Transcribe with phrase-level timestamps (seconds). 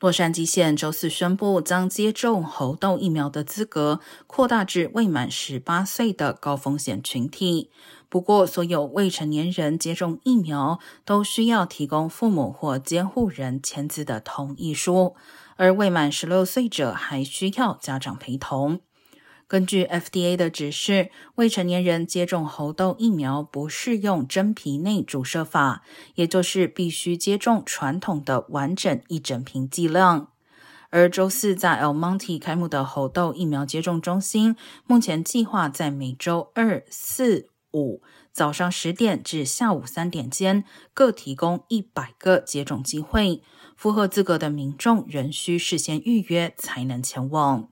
[0.00, 7.70] 洛杉矶县周四宣布，将接种猴痘疫苗的资格扩大至未满十八岁的高风险群体。
[8.08, 15.14] 不过，所有未成年人接种疫苗都需要提供父母或监护人签字的同意书，
[15.56, 18.80] 而未满十六岁者还需要家长陪同。
[19.50, 25.82] 根据 FDA 的指示，未成年人接种猴痘疫苗不适用真皮内注射法，
[26.14, 30.28] 也就是必须接种传统的完整一整瓶剂量。
[30.90, 34.54] 而周四在 El Monte 开幕的猴痘疫苗接种中心，
[34.86, 40.62] 目前计划在每周二、四、五早上十点至下午三点间
[40.94, 43.42] 各提供一百个接种机会。
[43.76, 47.68] 符合资格的民众仍需事先预约才能前往。